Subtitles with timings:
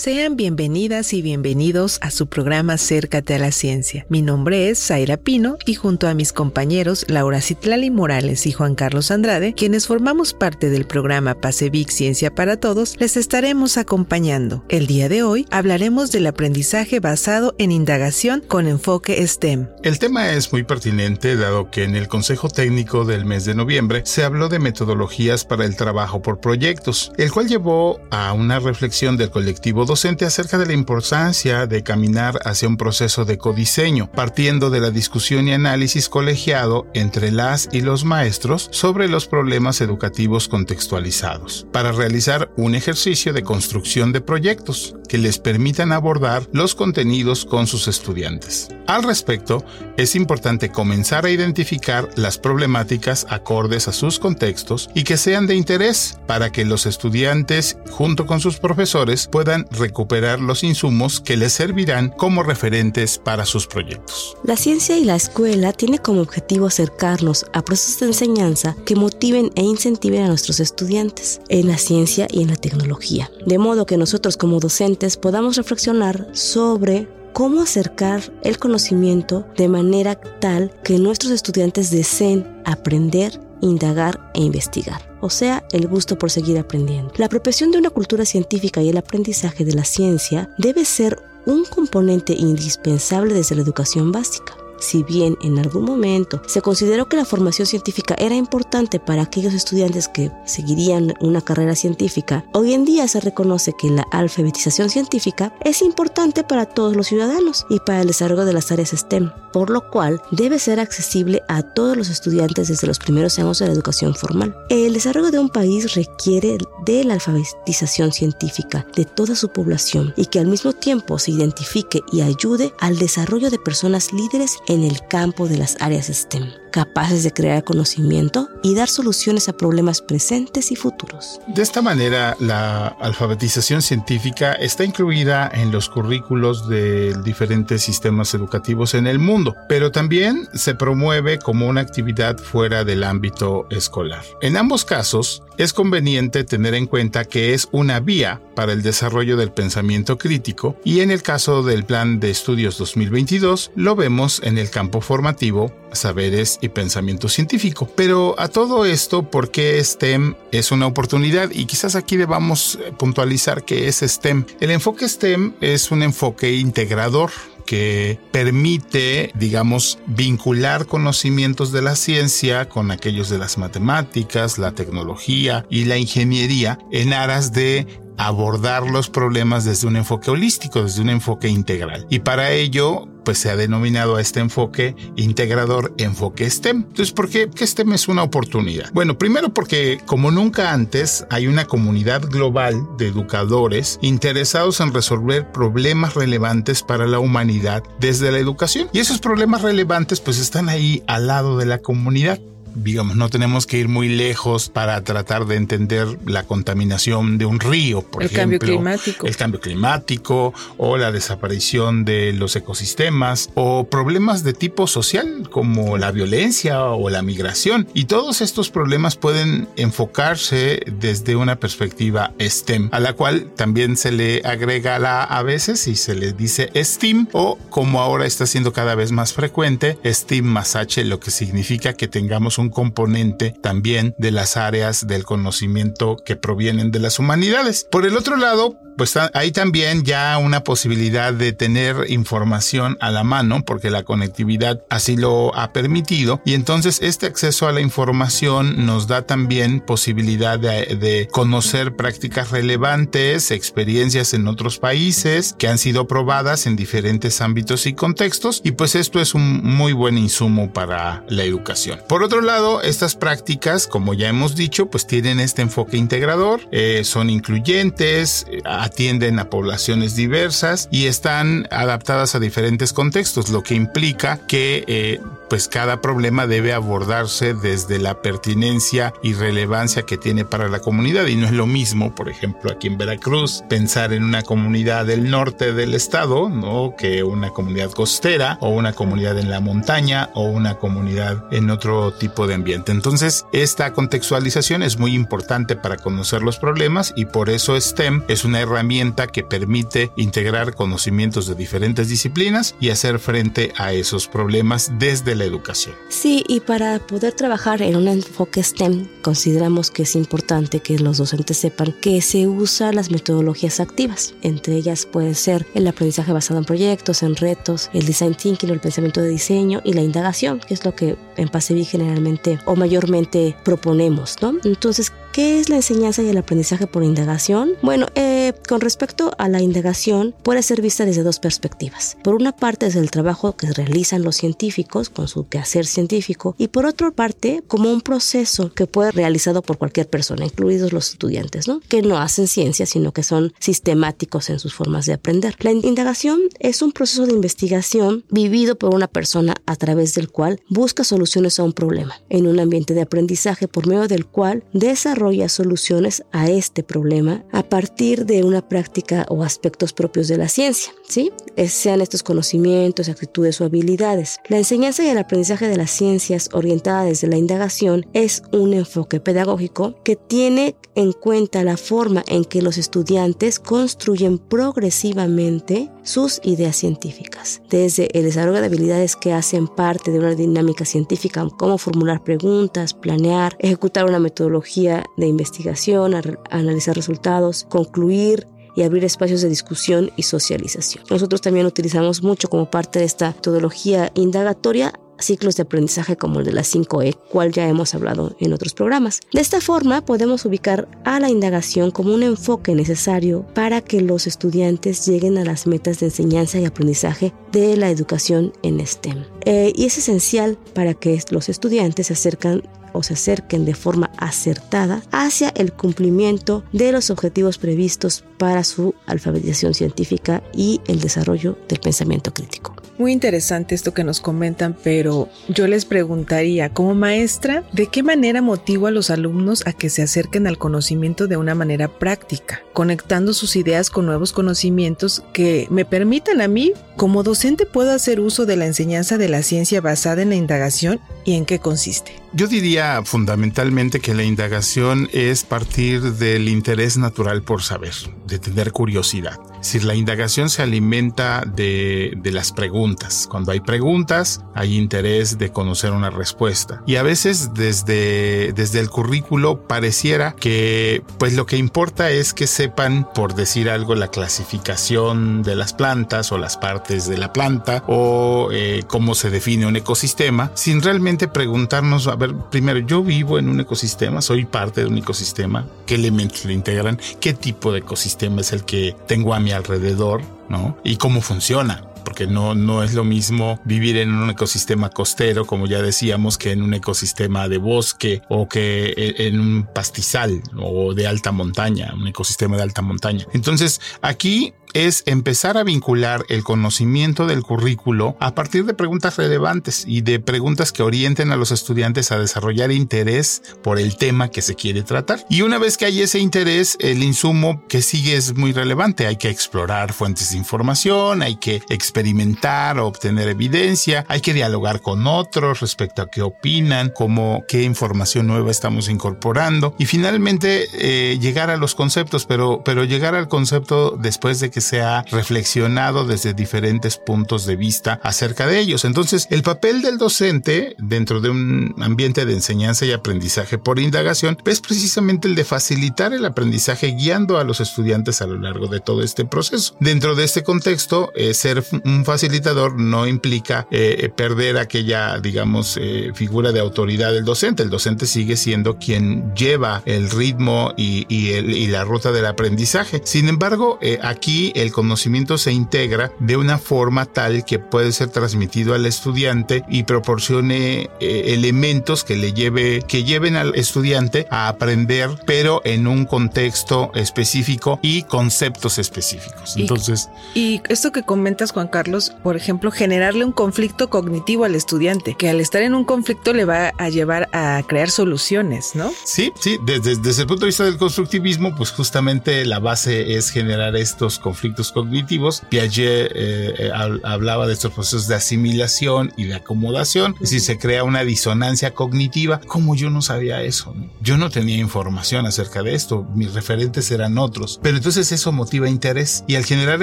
[0.00, 4.06] Sean bienvenidas y bienvenidos a su programa Acércate a la Ciencia.
[4.08, 8.76] Mi nombre es Zaira Pino y junto a mis compañeros Laura Citlali Morales y Juan
[8.76, 14.64] Carlos Andrade, quienes formamos parte del programa Pasevic Ciencia para Todos, les estaremos acompañando.
[14.70, 19.68] El día de hoy hablaremos del aprendizaje basado en indagación con enfoque STEM.
[19.82, 24.00] El tema es muy pertinente dado que en el Consejo Técnico del mes de noviembre
[24.06, 29.18] se habló de metodologías para el trabajo por proyectos, el cual llevó a una reflexión
[29.18, 34.70] del colectivo docente acerca de la importancia de caminar hacia un proceso de codiseño, partiendo
[34.70, 40.46] de la discusión y análisis colegiado entre las y los maestros sobre los problemas educativos
[40.46, 47.44] contextualizados, para realizar un ejercicio de construcción de proyectos que les permitan abordar los contenidos
[47.44, 48.68] con sus estudiantes.
[48.86, 49.64] Al respecto,
[49.96, 55.56] es importante comenzar a identificar las problemáticas acordes a sus contextos y que sean de
[55.56, 61.52] interés para que los estudiantes, junto con sus profesores, puedan recuperar los insumos que les
[61.52, 64.36] servirán como referentes para sus proyectos.
[64.44, 69.50] La ciencia y la escuela tiene como objetivo acercarnos a procesos de enseñanza que motiven
[69.56, 73.96] e incentiven a nuestros estudiantes en la ciencia y en la tecnología, de modo que
[73.96, 81.32] nosotros como docentes podamos reflexionar sobre cómo acercar el conocimiento de manera tal que nuestros
[81.32, 87.12] estudiantes deseen aprender indagar e investigar, o sea, el gusto por seguir aprendiendo.
[87.16, 91.64] La apropiación de una cultura científica y el aprendizaje de la ciencia debe ser un
[91.64, 94.59] componente indispensable desde la educación básica.
[94.80, 99.54] Si bien en algún momento se consideró que la formación científica era importante para aquellos
[99.54, 105.54] estudiantes que seguirían una carrera científica, hoy en día se reconoce que la alfabetización científica
[105.62, 109.70] es importante para todos los ciudadanos y para el desarrollo de las áreas STEM, por
[109.70, 113.72] lo cual debe ser accesible a todos los estudiantes desde los primeros años de la
[113.72, 114.56] educación formal.
[114.70, 120.26] El desarrollo de un país requiere de la alfabetización científica de toda su población y
[120.26, 125.06] que al mismo tiempo se identifique y ayude al desarrollo de personas líderes en el
[125.08, 130.72] campo de las áreas STEM, capaces de crear conocimiento y dar soluciones a problemas presentes
[130.72, 131.40] y futuros.
[131.48, 138.94] De esta manera, la alfabetización científica está incluida en los currículos de diferentes sistemas educativos
[138.94, 144.24] en el mundo, pero también se promueve como una actividad fuera del ámbito escolar.
[144.40, 149.36] En ambos casos, es conveniente tener en cuenta que es una vía para el desarrollo
[149.36, 154.56] del pensamiento crítico y en el caso del Plan de Estudios 2022 lo vemos en
[154.56, 157.88] el campo formativo, saberes y pensamiento científico.
[157.94, 161.50] Pero a todo esto, ¿por qué STEM es una oportunidad?
[161.50, 164.44] Y quizás aquí debamos puntualizar qué es STEM.
[164.60, 167.30] El enfoque STEM es un enfoque integrador
[167.70, 175.64] que permite, digamos, vincular conocimientos de la ciencia con aquellos de las matemáticas, la tecnología
[175.70, 177.86] y la ingeniería en aras de
[178.26, 182.06] abordar los problemas desde un enfoque holístico, desde un enfoque integral.
[182.10, 186.84] Y para ello, pues se ha denominado a este enfoque integrador enfoque STEM.
[186.88, 188.90] Entonces, ¿por qué STEM es una oportunidad?
[188.92, 195.50] Bueno, primero porque como nunca antes hay una comunidad global de educadores interesados en resolver
[195.50, 198.88] problemas relevantes para la humanidad desde la educación.
[198.92, 202.40] Y esos problemas relevantes pues están ahí al lado de la comunidad
[202.74, 207.60] digamos, no tenemos que ir muy lejos para tratar de entender la contaminación de un
[207.60, 209.26] río, por el cambio climático.
[209.26, 215.98] El cambio climático o la desaparición de los ecosistemas o problemas de tipo social como
[215.98, 217.88] la violencia o la migración.
[217.94, 224.12] Y todos estos problemas pueden enfocarse desde una perspectiva STEM, a la cual también se
[224.12, 228.72] le agrega la a veces y se le dice STEAM o como ahora está siendo
[228.72, 234.14] cada vez más frecuente, STEAM más H, lo que significa que tengamos un componente también
[234.18, 237.86] de las áreas del conocimiento que provienen de las humanidades.
[237.90, 243.24] Por el otro lado, pues hay también ya una posibilidad de tener información a la
[243.24, 248.86] mano porque la conectividad así lo ha permitido y entonces este acceso a la información
[248.86, 256.06] nos da también posibilidad de, conocer prácticas relevantes, experiencias en otros países que han sido
[256.06, 261.24] probadas en diferentes ámbitos y contextos y pues esto es un muy buen insumo para
[261.28, 262.00] la educación.
[262.08, 267.02] Por otro lado, estas prácticas, como ya hemos dicho, pues tienen este enfoque integrador, eh,
[267.04, 268.46] son incluyentes,
[268.90, 275.20] atienden a poblaciones diversas y están adaptadas a diferentes contextos, lo que implica que eh,
[275.50, 281.26] pues cada problema debe abordarse desde la pertinencia y relevancia que tiene para la comunidad
[281.26, 285.28] y no es lo mismo, por ejemplo, aquí en Veracruz, pensar en una comunidad del
[285.28, 286.94] norte del estado, ¿no?
[286.96, 292.12] que una comunidad costera o una comunidad en la montaña o una comunidad en otro
[292.12, 292.92] tipo de ambiente.
[292.92, 298.44] Entonces, esta contextualización es muy importante para conocer los problemas y por eso STEM es
[298.44, 304.92] una herramienta que permite integrar conocimientos de diferentes disciplinas y hacer frente a esos problemas
[305.00, 305.94] desde educación.
[306.08, 311.18] Sí, y para poder trabajar en un enfoque STEM, consideramos que es importante que los
[311.18, 314.34] docentes sepan que se usan las metodologías activas.
[314.42, 318.80] Entre ellas puede ser el aprendizaje basado en proyectos, en retos, el design thinking el
[318.80, 323.56] pensamiento de diseño y la indagación, que es lo que en PASEVI generalmente o mayormente
[323.64, 324.56] proponemos, ¿no?
[324.64, 327.74] Entonces, ¿Qué es la enseñanza y el aprendizaje por indagación?
[327.82, 332.16] Bueno, eh, con respecto a la indagación, puede ser vista desde dos perspectivas.
[332.24, 336.66] Por una parte, desde el trabajo que realizan los científicos con su quehacer científico, y
[336.66, 341.10] por otra parte, como un proceso que puede ser realizado por cualquier persona, incluidos los
[341.10, 341.80] estudiantes, ¿no?
[341.88, 345.54] Que no hacen ciencia, sino que son sistemáticos en sus formas de aprender.
[345.60, 350.60] La indagación es un proceso de investigación vivido por una persona a través del cual
[350.68, 355.19] busca soluciones a un problema, en un ambiente de aprendizaje por medio del cual desarrolla
[355.20, 360.48] desarrolla soluciones a este problema a partir de una práctica o aspectos propios de la
[360.48, 361.30] ciencia, ¿sí?
[361.68, 364.38] sean estos conocimientos, actitudes o habilidades.
[364.48, 369.20] La enseñanza y el aprendizaje de las ciencias orientada desde la indagación es un enfoque
[369.20, 376.76] pedagógico que tiene en cuenta la forma en que los estudiantes construyen progresivamente sus ideas
[376.76, 382.22] científicas, desde el desarrollo de habilidades que hacen parte de una dinámica científica, como formular
[382.22, 386.14] preguntas, planear, ejecutar una metodología de investigación,
[386.50, 391.04] analizar resultados, concluir y abrir espacios de discusión y socialización.
[391.10, 396.46] Nosotros también utilizamos mucho como parte de esta metodología indagatoria ciclos de aprendizaje como el
[396.46, 399.20] de las 5E, cual ya hemos hablado en otros programas.
[399.32, 404.26] De esta forma podemos ubicar a la indagación como un enfoque necesario para que los
[404.26, 409.24] estudiantes lleguen a las metas de enseñanza y aprendizaje de la educación en STEM.
[409.44, 412.62] Eh, y es esencial para que los estudiantes se acercan
[412.92, 418.94] o se acerquen de forma acertada hacia el cumplimiento de los objetivos previstos para su
[419.06, 422.74] alfabetización científica y el desarrollo del pensamiento crítico.
[423.00, 428.42] Muy interesante esto que nos comentan, pero yo les preguntaría, como maestra, ¿de qué manera
[428.42, 433.32] motivo a los alumnos a que se acerquen al conocimiento de una manera práctica, conectando
[433.32, 438.44] sus ideas con nuevos conocimientos que me permitan a mí, como docente, puedo hacer uso
[438.44, 442.19] de la enseñanza de la ciencia basada en la indagación y en qué consiste?
[442.32, 447.94] Yo diría fundamentalmente que la indagación es partir del interés natural por saber,
[448.26, 449.40] de tener curiosidad.
[449.62, 453.26] Si la indagación se alimenta de, las preguntas.
[453.28, 456.82] Cuando hay preguntas, hay interés de conocer una respuesta.
[456.86, 462.46] Y a veces desde, desde el currículo pareciera que pues lo que importa es que
[462.46, 467.82] sepan, por decir algo, la clasificación de las plantas o las partes de la planta
[467.88, 473.48] o eh, cómo se define un ecosistema, sin realmente preguntarnos ver, primero, yo vivo en
[473.48, 478.40] un ecosistema, soy parte de un ecosistema, qué elementos le integran, qué tipo de ecosistema
[478.40, 480.76] es el que tengo a mi alrededor, ¿no?
[480.84, 485.66] Y cómo funciona porque no, no es lo mismo vivir en un ecosistema costero, como
[485.66, 490.94] ya decíamos, que en un ecosistema de bosque o que e, en un pastizal o
[490.94, 493.26] de alta montaña, un ecosistema de alta montaña.
[493.32, 499.84] Entonces, aquí es empezar a vincular el conocimiento del currículo a partir de preguntas relevantes
[499.86, 504.42] y de preguntas que orienten a los estudiantes a desarrollar interés por el tema que
[504.42, 505.24] se quiere tratar.
[505.28, 509.06] Y una vez que hay ese interés, el insumo que sigue es muy relevante.
[509.06, 515.06] Hay que explorar fuentes de información, hay que experimentar, obtener evidencia, hay que dialogar con
[515.06, 521.50] otros respecto a qué opinan, cómo, qué información nueva estamos incorporando y finalmente eh, llegar
[521.50, 526.34] a los conceptos, pero, pero llegar al concepto después de que se ha reflexionado desde
[526.34, 528.84] diferentes puntos de vista acerca de ellos.
[528.84, 534.38] Entonces, el papel del docente dentro de un ambiente de enseñanza y aprendizaje por indagación
[534.44, 538.80] es precisamente el de facilitar el aprendizaje guiando a los estudiantes a lo largo de
[538.80, 539.76] todo este proceso.
[539.80, 546.10] Dentro de este contexto, eh, ser un facilitador no implica eh, perder aquella, digamos, eh,
[546.14, 547.62] figura de autoridad del docente.
[547.62, 553.00] El docente sigue siendo quien lleva el ritmo y, y, la ruta del aprendizaje.
[553.04, 558.08] Sin embargo, aquí y el conocimiento se integra de una forma tal que puede ser
[558.08, 564.48] transmitido al estudiante y proporcione eh, elementos que le lleve que lleven al estudiante a
[564.48, 569.56] aprender pero en un contexto específico y conceptos específicos.
[569.56, 575.14] Entonces, y esto que comentas Juan Carlos, por ejemplo, generarle un conflicto cognitivo al estudiante,
[575.14, 578.92] que al estar en un conflicto le va a llevar a crear soluciones, ¿no?
[579.04, 583.30] Sí, sí, desde, desde el punto de vista del constructivismo, pues justamente la base es
[583.30, 584.39] generar estos conflictos
[584.72, 585.42] cognitivos.
[585.48, 586.70] Piaget eh, eh,
[587.04, 591.74] hablaba de estos procesos de asimilación y de acomodación, es decir, se crea una disonancia
[591.74, 592.40] cognitiva.
[592.46, 593.74] Como yo no sabía eso?
[594.00, 598.68] Yo no tenía información acerca de esto, mis referentes eran otros, pero entonces eso motiva
[598.68, 599.82] interés y al generar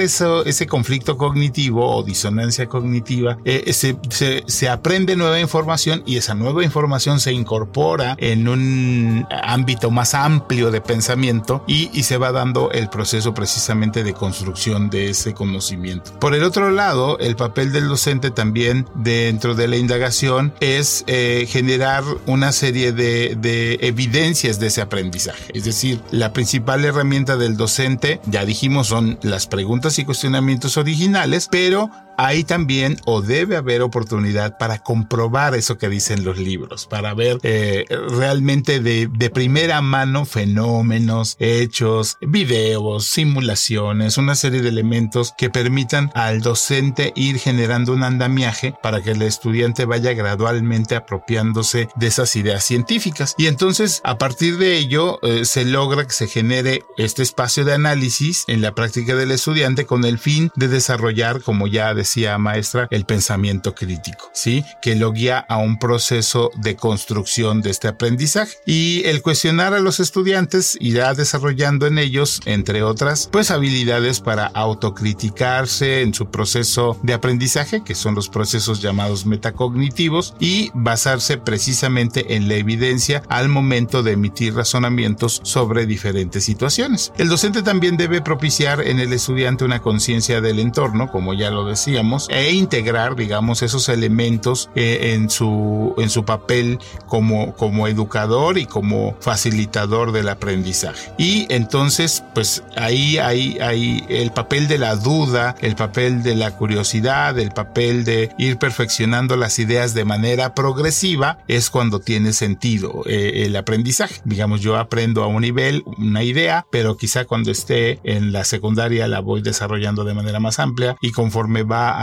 [0.00, 6.16] eso, ese conflicto cognitivo o disonancia cognitiva, eh, se, se, se aprende nueva información y
[6.16, 12.18] esa nueva información se incorpora en un ámbito más amplio de pensamiento y, y se
[12.18, 14.47] va dando el proceso precisamente de construcción
[14.90, 16.18] de ese conocimiento.
[16.18, 21.46] Por el otro lado, el papel del docente también dentro de la indagación es eh,
[21.48, 25.52] generar una serie de, de evidencias de ese aprendizaje.
[25.54, 31.48] Es decir, la principal herramienta del docente, ya dijimos, son las preguntas y cuestionamientos originales,
[31.50, 37.14] pero hay también o debe haber oportunidad para comprobar eso que dicen los libros, para
[37.14, 45.48] ver eh, realmente de, primera mano fenómenos, hechos, videos, simulaciones, una serie de elementos que
[45.48, 52.06] permitan al docente ir generando un andamiaje para que el estudiante vaya gradualmente apropiándose de
[52.08, 53.34] esas ideas científicas.
[53.38, 57.74] Y entonces, a partir de ello, eh, se logra que se genere este espacio de
[57.74, 62.38] análisis en la práctica del estudiante con el fin de desarrollar, como ya decía, decía
[62.38, 64.64] maestra, el pensamiento crítico, ¿sí?
[64.80, 68.56] Que lo guía a un proceso de construcción de este aprendizaje.
[68.64, 74.46] Y el cuestionar a los estudiantes irá desarrollando en ellos, entre otras, pues habilidades para
[74.46, 82.36] autocriticarse en su proceso de aprendizaje, que son los procesos llamados metacognitivos, y basarse precisamente
[82.36, 87.12] en la evidencia al momento de emitir razonamientos sobre diferentes situaciones.
[87.18, 91.66] El docente también debe propiciar en el estudiante una conciencia del entorno, como ya lo
[91.66, 91.97] decía,
[92.28, 98.66] e integrar, digamos, esos elementos eh, en, su, en su papel como, como educador y
[98.66, 101.12] como facilitador del aprendizaje.
[101.18, 106.56] Y entonces, pues ahí hay, hay el papel de la duda, el papel de la
[106.56, 113.02] curiosidad, el papel de ir perfeccionando las ideas de manera progresiva, es cuando tiene sentido
[113.06, 114.20] eh, el aprendizaje.
[114.24, 119.08] Digamos, yo aprendo a un nivel, una idea, pero quizá cuando esté en la secundaria
[119.08, 121.62] la voy desarrollando de manera más amplia y conforme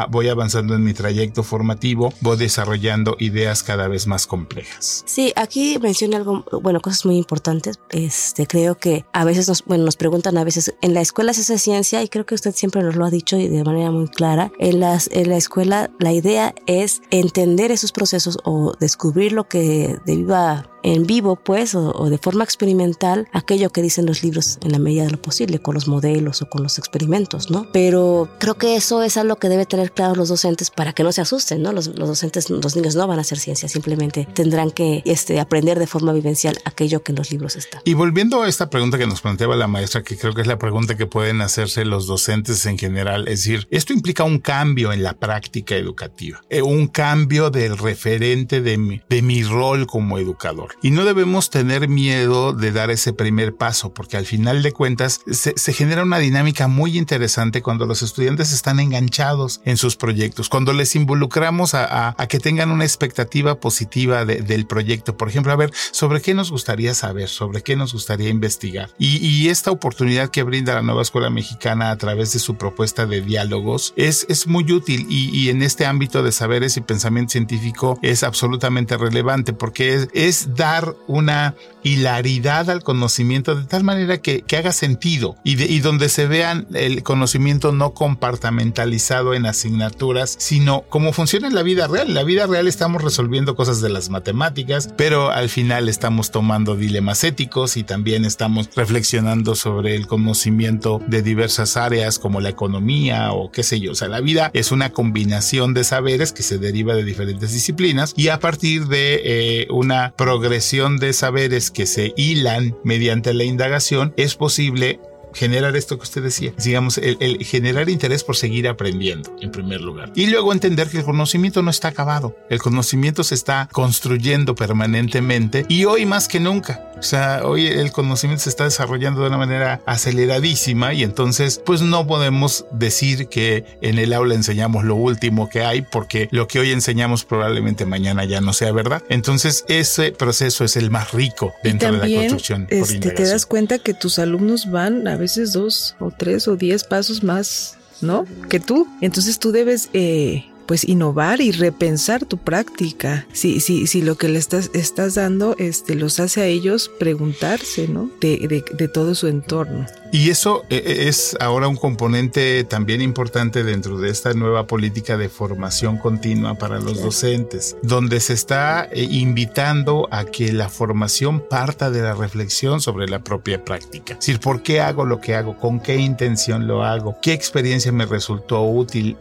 [0.10, 5.04] voy avanzando en mi trayecto formativo, voy desarrollando ideas cada vez más complejas.
[5.06, 7.80] Sí, aquí menciona algo, bueno, cosas muy importantes.
[7.89, 11.42] Este, creo que a veces nos, bueno, nos preguntan a veces, en la escuela se
[11.42, 14.08] hace ciencia y creo que usted siempre nos lo ha dicho y de manera muy
[14.08, 14.51] clara.
[14.60, 20.00] En, las, en la escuela la idea es entender esos procesos o descubrir lo que
[20.06, 24.80] deba en vivo, pues, o, de forma experimental, aquello que dicen los libros en la
[24.80, 27.68] medida de lo posible, con los modelos o con los experimentos, ¿no?
[27.74, 31.12] Pero creo que eso es algo que debe tener claro los docentes para que no
[31.12, 31.72] se asusten, ¿no?
[31.72, 35.88] Los, docentes, los niños no van a hacer ciencia, simplemente tendrán que este, aprender de
[35.88, 37.82] forma vivencial aquello que en los libros está.
[37.84, 40.60] Y volviendo a esta pregunta que nos planteaba la maestra, que creo que es la
[40.60, 45.01] pregunta que pueden hacerse los docentes en general, es decir, esto implica un cambio en
[45.01, 50.75] la práctica educativa, eh, un cambio del referente de mi, de mi rol como educador.
[50.82, 55.22] Y no debemos tener miedo de dar ese primer paso, porque al final de cuentas
[55.32, 60.74] se, genera una dinámica muy interesante cuando los estudiantes están enganchados en sus proyectos, cuando
[60.74, 65.17] les involucramos a, que tengan una expectativa positiva del proyecto.
[65.17, 67.29] Por ejemplo, a ver, ¿sobre qué nos gustaría saber?
[67.29, 68.89] ¿Sobre qué nos gustaría investigar?
[69.00, 73.22] Y, esta oportunidad que brinda la nueva escuela mexicana a través de su propuesta de
[73.22, 78.24] diálogos es, es muy útil y, en este ámbito de saberes y pensamiento científico es
[78.24, 80.64] absolutamente relevante porque es, es dar
[81.07, 81.55] una
[81.86, 87.04] hilaridad al conocimiento de tal manera que, haga sentido y, y donde se vean el
[87.04, 92.08] conocimiento no compartamentalizado en asignaturas, sino cómo funciona en la vida real.
[92.08, 96.75] En la vida real estamos resolviendo cosas de las matemáticas, pero al final estamos tomando
[96.75, 103.32] dilemas éticos y también estamos reflexionando sobre el conocimiento de diversas áreas como la economía
[103.34, 103.92] o qué sé yo.
[103.92, 108.13] O sea, la vida es una combinación de saberes que se deriva de diferentes disciplinas
[108.18, 114.13] y a partir de eh, una progresión de saberes que se hilan mediante la indagación,
[114.17, 115.00] es posible
[115.36, 120.12] generar esto que usted decía, digamos, el, generar interés por seguir aprendiendo, en primer lugar.
[120.15, 125.65] Y luego entender que el conocimiento no está acabado, el conocimiento se está construyendo permanentemente
[125.67, 129.37] y hoy más que nunca O sea, hoy el conocimiento se está desarrollando de una
[129.37, 135.49] manera aceleradísima y entonces pues no podemos decir que en el aula enseñamos lo último
[135.49, 139.03] que hay porque lo que hoy enseñamos probablemente mañana ya no sea verdad.
[139.09, 142.67] Entonces ese proceso es el más rico dentro de la construcción.
[142.69, 146.83] Este, te das cuenta que tus alumnos van a veces dos o tres o diez
[146.83, 148.25] pasos más, ¿no?
[148.49, 148.87] Que tú.
[149.01, 149.89] Entonces tú debes...
[149.93, 153.27] Eh, pues innovar y repensar tu práctica.
[153.34, 157.88] Si, si, si lo que le estás, estás dando este, los hace a ellos preguntarse,
[157.88, 158.10] ¿no?
[158.22, 159.86] De, de, de todo su entorno.
[160.15, 165.17] Y eso eh, eh, es ahora un componente también importante dentro de esta nueva política
[165.17, 171.41] de formación continua para los docentes, donde se está eh, invitando a que la formación
[171.41, 174.13] parta de la reflexión sobre la propia práctica.
[174.13, 175.57] Es decir, ¿por qué hago lo que hago?
[175.57, 177.17] ¿Con qué intención lo hago?
[177.22, 179.17] ¿Qué experiencia me resultó útil?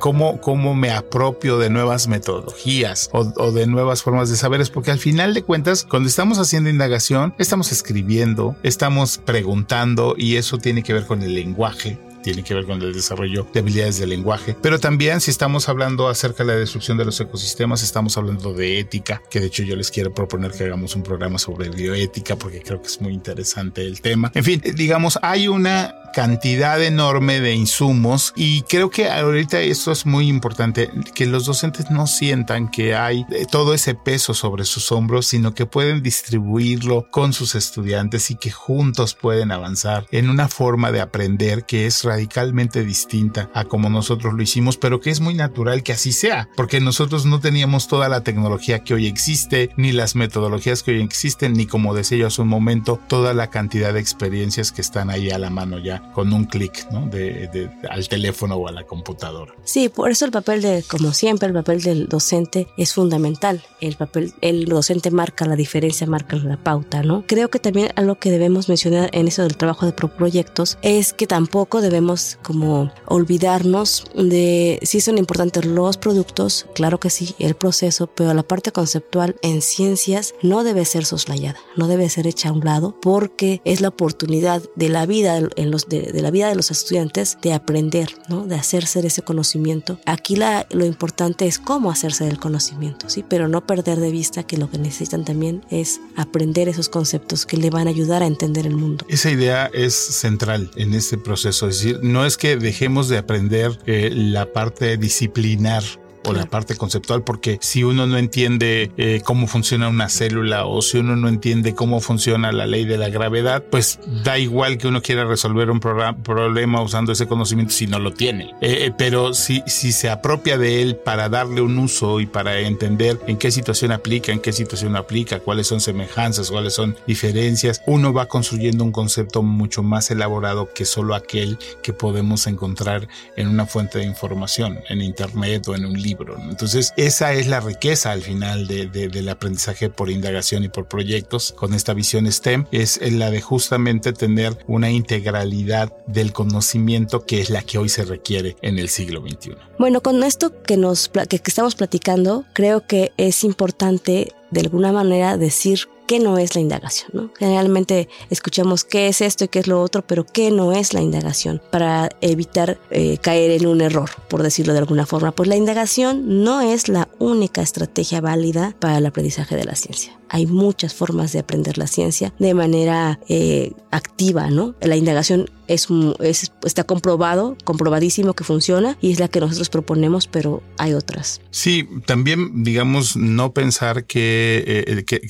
[0.00, 4.70] ¿Cómo, cómo me apropio de nuevas metodologías o, o de nuevas formas de saberes?
[4.70, 10.58] Porque al final de cuentas, cuando estamos haciendo indagación, estamos escribiendo, estamos preguntando, y eso
[10.58, 14.08] tiene que ver con el lenguaje tiene que ver con el desarrollo de habilidades del
[14.08, 14.56] lenguaje.
[14.60, 18.80] Pero también si estamos hablando acerca de la destrucción de los ecosistemas, estamos hablando de
[18.80, 22.62] ética, que de hecho yo les quiero proponer que hagamos un programa sobre bioética porque
[22.62, 24.32] creo que es muy interesante el tema.
[24.34, 30.06] En fin, digamos, hay una cantidad enorme de insumos y creo que ahorita esto es
[30.06, 34.92] muy importante, que los docentes no sientan que hay eh, todo ese peso sobre sus
[34.92, 40.48] hombros, sino que pueden distribuirlo con sus estudiantes y que juntos pueden avanzar en una
[40.48, 45.20] forma de aprender que es radicalmente distinta a como nosotros lo hicimos, pero que es
[45.20, 49.70] muy natural que así sea, porque nosotros no teníamos toda la tecnología que hoy existe,
[49.76, 53.50] ni las metodologías que hoy existen, ni como decía yo hace un momento, toda la
[53.50, 57.06] cantidad de experiencias que están ahí a la mano ya con un clic ¿no?
[57.06, 59.54] de, al teléfono o a la computadora.
[59.64, 63.62] Sí, por eso el papel de, como siempre, el papel del docente es fundamental.
[63.80, 67.24] El papel, el docente marca la diferencia, marca la pauta, ¿no?
[67.26, 71.26] Creo que también algo que debemos mencionar en eso del trabajo de proyectos es que
[71.26, 78.06] tampoco debemos como olvidarnos de si son importantes los productos, claro que sí, el proceso,
[78.06, 82.52] pero la parte conceptual en ciencias no debe ser soslayada, no debe ser hecha a
[82.52, 86.54] un lado porque es la oportunidad de la vida en los de, la vida de
[86.54, 88.46] los estudiantes de aprender, ¿no?
[88.46, 89.98] De hacerse de ese conocimiento.
[90.06, 93.24] Aquí la, lo importante es cómo hacerse del conocimiento, ¿sí?
[93.28, 97.56] Pero no perder de vista que lo que necesitan también es aprender esos conceptos que
[97.56, 99.04] le van a ayudar a entender el mundo.
[99.08, 103.78] Esa idea es central en este proceso, es decir, no es que dejemos de aprender
[103.86, 105.82] eh, la parte disciplinar
[106.26, 110.82] o la parte conceptual, porque si uno no entiende eh, cómo funciona una célula o
[110.82, 114.88] si uno no entiende cómo funciona la ley de la gravedad, pues da igual que
[114.88, 118.54] uno quiera resolver un problema usando ese conocimiento si no lo tiene.
[118.60, 122.58] Eh, eh, pero si, si se apropia de él para darle un uso y para
[122.60, 126.96] entender en qué situación aplica, en qué situación no aplica, cuáles son semejanzas, cuáles son
[127.06, 133.08] diferencias, uno va construyendo un concepto mucho más elaborado que solo aquel que podemos encontrar
[133.36, 136.15] en una fuente de información, en internet o en un libro
[136.48, 141.74] entonces, esa es la riqueza al final del aprendizaje por indagación y por proyectos con
[141.74, 147.62] esta visión STEM, es la de justamente tener una integralidad del conocimiento que es la
[147.62, 149.56] que hoy se requiere en el siglo XXI.
[149.78, 155.36] Bueno, con esto que, nos, que estamos platicando, creo que es importante de alguna manera
[155.36, 157.10] decir qué no es la indagación.
[157.12, 157.30] ¿no?
[157.38, 161.00] Generalmente escuchamos qué es esto y qué es lo otro, pero qué no es la
[161.00, 165.32] indagación para evitar eh, caer en un error, por decirlo de alguna forma.
[165.32, 170.18] Pues la indagación no es la única estrategia válida para el aprendizaje de la ciencia.
[170.28, 174.74] Hay muchas formas de aprender la ciencia de manera eh, activa, ¿no?
[174.80, 175.88] La indagación es,
[176.20, 181.40] es, está comprobado, comprobadísimo que funciona y es la que nosotros proponemos, pero hay otras.
[181.50, 185.20] Sí, también, digamos, no pensar que, eh, que,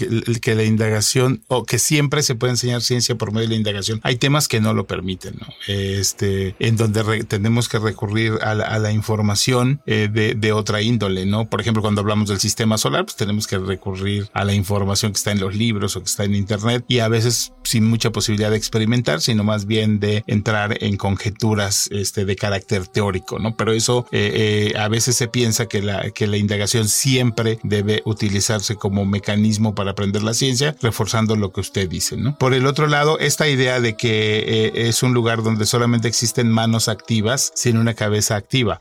[0.40, 4.00] que, la indagación o que siempre se puede enseñar ciencia por medio de la indagación.
[4.02, 5.46] Hay temas que no lo permiten, ¿no?
[5.68, 11.48] Este, en donde tenemos que recurrir a la, información eh, de, de, otra índole, ¿no?
[11.50, 15.18] Por ejemplo, cuando hablamos del sistema solar, pues tenemos que recurrir a la información que
[15.18, 18.50] está en los libros o que está en internet y a veces sin mucha posibilidad
[18.50, 23.56] de experimentar, sino más bien de entrar en conjeturas este, de carácter teórico, ¿no?
[23.56, 28.02] Pero eso eh, eh, a veces se piensa que la, que la indagación siempre debe
[28.04, 32.38] utilizarse como mecanismo para aprender la ciencia, reforzando lo que usted dice, ¿no?
[32.38, 36.50] Por el otro lado, esta idea de que eh, es un lugar donde solamente existen
[36.50, 38.80] manos activas sin una cabeza activa.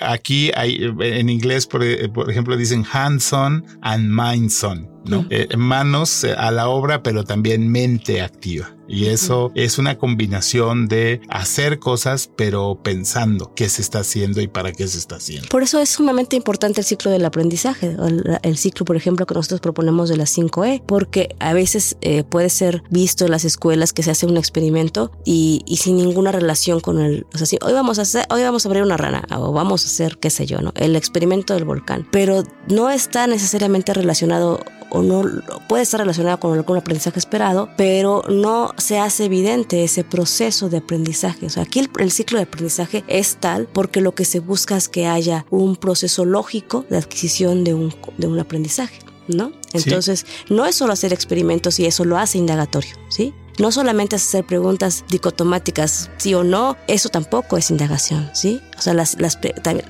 [0.00, 1.82] aquí hay, en inglés, por,
[2.12, 4.97] por ejemplo, dicen hands-on and mind-on.
[5.08, 5.26] ¿No?
[5.30, 8.74] Eh, manos a la obra, pero también mente activa.
[8.88, 14.48] Y eso es una combinación de hacer cosas, pero pensando qué se está haciendo y
[14.48, 15.48] para qué se está haciendo.
[15.50, 17.94] Por eso es sumamente importante el ciclo del aprendizaje,
[18.42, 22.48] el, ciclo, por ejemplo, que nosotros proponemos de las 5E, porque a veces eh, puede
[22.48, 26.98] ser visto en las escuelas que se hace un experimento y, sin ninguna relación con
[26.98, 29.52] el, o sea, si hoy vamos a hacer, hoy vamos a abrir una rana o
[29.52, 30.72] vamos a hacer, qué sé yo, ¿no?
[30.74, 35.22] El experimento del volcán, pero no está necesariamente relacionado o no
[35.68, 40.78] puede estar relacionado con algún aprendizaje esperado, pero no se hace evidente ese proceso de
[40.78, 41.46] aprendizaje.
[41.46, 44.88] O sea, aquí el, ciclo de aprendizaje es tal porque lo que se busca es
[44.88, 48.98] que haya un proceso lógico de adquisición de un, de un aprendizaje.
[49.28, 49.52] ¿No?
[49.74, 53.34] Entonces, no es solo hacer experimentos y eso lo hace indagatorio, ¿sí?
[53.58, 58.62] No solamente es hacer preguntas dicotomáticas, sí o no, eso tampoco es indagación, ¿sí?
[58.78, 59.38] O sea, las, las,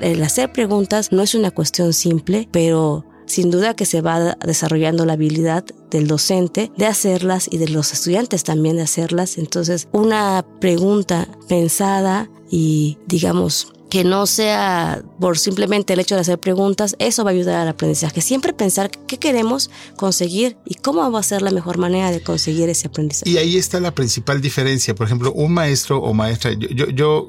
[0.00, 5.06] el hacer preguntas no es una cuestión simple, pero sin duda que se va desarrollando
[5.06, 9.38] la habilidad del docente de hacerlas y de los estudiantes también de hacerlas.
[9.38, 16.38] Entonces, una pregunta pensada y, digamos, que no sea por simplemente el hecho de hacer
[16.38, 18.20] preguntas, eso va a ayudar al aprendizaje.
[18.20, 22.68] Siempre pensar qué queremos conseguir y cómo va a ser la mejor manera de conseguir
[22.68, 23.31] ese aprendizaje.
[23.31, 24.94] Y ahí está la principal diferencia.
[24.94, 27.29] Por ejemplo, un maestro o maestra, yo, yo,